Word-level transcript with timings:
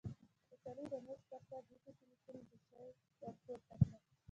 هوټلي 0.51 0.85
د 0.91 0.93
مېز 1.05 1.21
پر 1.29 1.41
سر 1.47 1.61
د 1.67 1.69
ايښي 1.85 1.91
تليفون 2.25 2.37
ګوشۍ 2.49 2.87
ورپورته 3.21 3.73
کړه. 3.81 3.97